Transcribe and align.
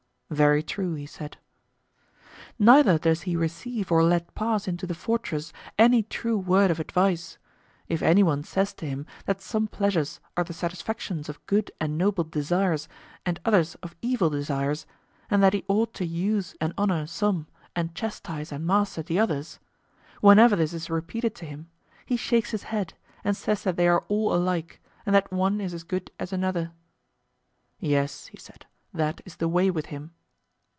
Very 0.31 0.63
true, 0.63 0.93
he 0.93 1.05
said. 1.05 1.35
Neither 2.57 2.97
does 2.97 3.23
he 3.23 3.35
receive 3.35 3.91
or 3.91 4.01
let 4.01 4.33
pass 4.33 4.65
into 4.65 4.87
the 4.87 4.95
fortress 4.95 5.51
any 5.77 6.03
true 6.03 6.37
word 6.37 6.71
of 6.71 6.79
advice; 6.79 7.37
if 7.89 8.01
any 8.01 8.23
one 8.23 8.41
says 8.43 8.73
to 8.75 8.85
him 8.87 9.05
that 9.25 9.41
some 9.41 9.67
pleasures 9.67 10.21
are 10.37 10.45
the 10.45 10.53
satisfactions 10.53 11.27
of 11.27 11.45
good 11.47 11.69
and 11.81 11.97
noble 11.97 12.23
desires, 12.23 12.87
and 13.25 13.41
others 13.43 13.75
of 13.83 13.93
evil 14.01 14.29
desires, 14.29 14.85
and 15.29 15.43
that 15.43 15.51
he 15.51 15.65
ought 15.67 15.93
to 15.95 16.05
use 16.05 16.55
and 16.61 16.73
honour 16.77 17.05
some 17.07 17.47
and 17.75 17.93
chastise 17.93 18.53
and 18.53 18.65
master 18.65 19.03
the 19.03 19.19
others—whenever 19.19 20.55
this 20.55 20.71
is 20.71 20.89
repeated 20.89 21.35
to 21.35 21.45
him 21.45 21.67
he 22.05 22.15
shakes 22.15 22.51
his 22.51 22.63
head 22.63 22.93
and 23.25 23.35
says 23.35 23.63
that 23.63 23.75
they 23.75 23.85
are 23.89 24.05
all 24.07 24.33
alike, 24.33 24.81
and 25.05 25.13
that 25.13 25.29
one 25.33 25.59
is 25.59 25.73
as 25.73 25.83
good 25.83 26.09
as 26.17 26.31
another. 26.31 26.71
Yes, 27.81 28.27
he 28.27 28.37
said; 28.37 28.65
that 28.93 29.19
is 29.25 29.35
the 29.35 29.49
way 29.49 29.69
with 29.69 29.87
him. 29.87 30.11